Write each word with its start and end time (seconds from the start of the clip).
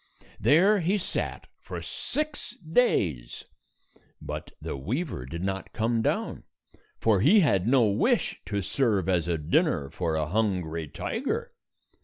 133 0.39 0.43
There 0.49 0.79
he 0.79 0.97
sat 0.97 1.47
for 1.61 1.79
six 1.79 2.55
days; 2.55 3.45
but 4.19 4.49
the 4.59 4.75
weaver 4.75 5.27
did 5.27 5.43
not 5.43 5.73
come 5.73 6.01
down, 6.01 6.43
for 6.97 7.19
he 7.21 7.41
had 7.41 7.67
no 7.67 7.85
wish 7.85 8.41
to 8.47 8.63
serve 8.63 9.07
as 9.07 9.27
a 9.27 9.37
dinner 9.37 9.91
for 9.91 10.15
a 10.15 10.25
hungry 10.25 10.87
tiger. 10.87 11.51